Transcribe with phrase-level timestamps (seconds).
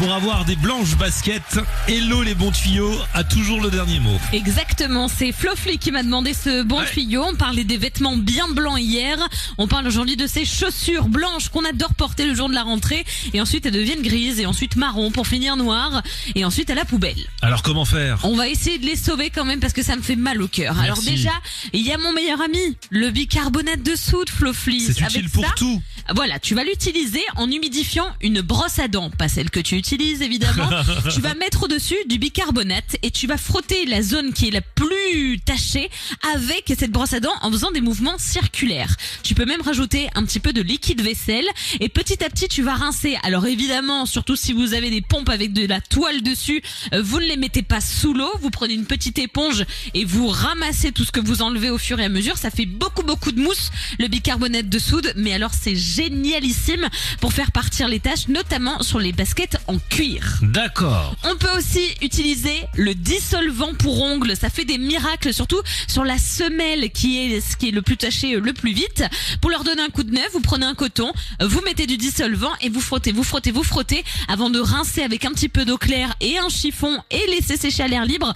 [0.00, 4.18] Pour avoir des blanches baskets, Hello les bons tuyaux a toujours le dernier mot.
[4.32, 6.90] Exactement, c'est Flofly qui m'a demandé ce bon Ouais.
[6.90, 7.22] tuyau.
[7.22, 9.18] On parlait des vêtements bien blancs hier.
[9.58, 13.04] On parle aujourd'hui de ces chaussures blanches qu'on adore porter le jour de la rentrée.
[13.34, 16.02] Et ensuite elles deviennent grises et ensuite marron pour finir noir.
[16.34, 17.26] Et ensuite à la poubelle.
[17.42, 18.20] Alors comment faire?
[18.22, 20.48] On va essayer de les sauver quand même parce que ça me fait mal au
[20.48, 20.80] cœur.
[20.80, 21.32] Alors déjà,
[21.74, 24.80] il y a mon meilleur ami, le bicarbonate de soude Flofly.
[24.80, 25.82] C'est Avec utile pour ça, tout.
[26.14, 29.89] Voilà, tu vas l'utiliser en humidifiant une brosse à dents, pas celle que tu utilises
[29.98, 30.68] évidemment.
[31.12, 34.60] tu vas mettre au-dessus du bicarbonate et tu vas frotter la zone qui est la
[34.60, 34.99] plus
[35.44, 35.90] tachée
[36.34, 38.94] avec cette brosse à dents en faisant des mouvements circulaires.
[39.22, 41.46] Tu peux même rajouter un petit peu de liquide vaisselle
[41.80, 43.18] et petit à petit tu vas rincer.
[43.22, 46.62] Alors évidemment, surtout si vous avez des pompes avec de la toile dessus,
[46.94, 49.64] euh, vous ne les mettez pas sous l'eau, vous prenez une petite éponge
[49.94, 52.36] et vous ramassez tout ce que vous enlevez au fur et à mesure.
[52.38, 56.88] Ça fait beaucoup beaucoup de mousse, le bicarbonate de soude, mais alors c'est génialissime
[57.20, 60.38] pour faire partir les taches, notamment sur les baskets en cuir.
[60.42, 61.16] D'accord.
[61.24, 64.36] On peut aussi utiliser le dissolvant pour ongles.
[64.36, 64.99] Ça fait des miracles,
[65.32, 68.72] surtout sur la semelle qui est ce qui est le plus taché euh, le plus
[68.72, 69.04] vite.
[69.40, 72.52] Pour leur donner un coup de neuf, vous prenez un coton, vous mettez du dissolvant
[72.60, 75.78] et vous frottez, vous frottez, vous frottez avant de rincer avec un petit peu d'eau
[75.78, 78.34] claire et un chiffon et laisser sécher à l'air libre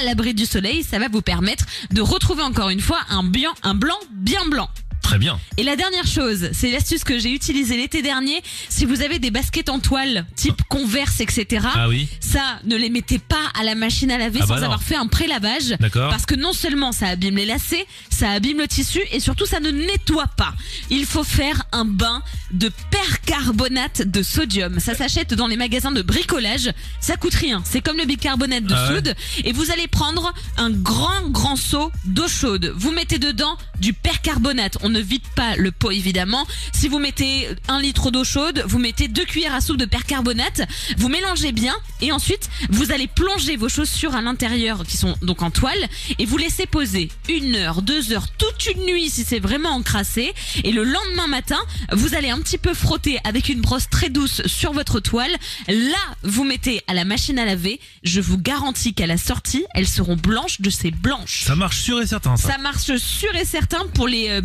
[0.00, 0.82] à l'abri du soleil.
[0.82, 4.68] Ça va vous permettre de retrouver encore une fois un blanc bien blanc.
[5.06, 5.38] Très bien.
[5.56, 8.42] Et la dernière chose, c'est l'astuce que j'ai utilisée l'été dernier.
[8.68, 11.66] Si vous avez des baskets en toile, type Converse, etc.
[11.74, 12.08] Ah oui.
[12.20, 14.64] Ça, ne les mettez pas à la machine à laver Ah sans bah non.
[14.66, 15.76] avoir fait un pré-lavage.
[15.92, 19.60] Parce que non seulement ça abîme les lacets, ça abîme le tissu et surtout ça
[19.60, 20.54] ne nettoie pas.
[20.90, 24.80] Il faut faire un bain de percarbonate de sodium.
[24.80, 26.70] Ça s'achète dans les magasins de bricolage.
[27.00, 27.62] Ça coûte rien.
[27.64, 28.96] C'est comme le bicarbonate de Ah ouais.
[28.96, 29.14] soude.
[29.44, 32.72] Et vous allez prendre un grand, grand seau d'eau chaude.
[32.76, 34.78] Vous mettez dedans du percarbonate.
[34.82, 36.46] On ne vide pas le pot évidemment.
[36.72, 40.62] Si vous mettez un litre d'eau chaude, vous mettez deux cuillères à soupe de percarbonate.
[40.96, 45.42] Vous mélangez bien et ensuite vous allez plonger vos chaussures à l'intérieur qui sont donc
[45.42, 45.86] en toile
[46.18, 50.32] et vous laissez poser une heure, deux heures, toute une nuit si c'est vraiment encrassé.
[50.64, 51.58] Et le lendemain matin,
[51.92, 55.32] vous allez un petit peu frotter avec une brosse très douce sur votre toile.
[55.68, 57.80] Là, vous mettez à la machine à laver.
[58.02, 61.42] Je vous garantis qu'à la sortie, elles seront blanches de ces blanches.
[61.44, 62.52] Ça marche sûr et certain ça.
[62.52, 64.40] Ça marche sûr et certain pour les euh,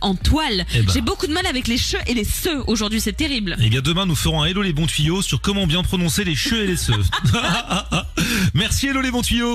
[0.00, 0.64] en toile.
[0.74, 0.92] Eh ben.
[0.92, 3.56] J'ai beaucoup de mal avec les cheux et les ceux aujourd'hui, c'est terrible.
[3.60, 6.34] Et bien demain nous ferons un Hello les bons tuyaux sur comment bien prononcer les
[6.34, 6.94] cheux et les ceux.
[8.54, 9.52] Merci Hello les bons tuyaux.